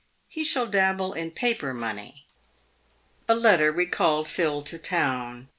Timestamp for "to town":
4.63-5.47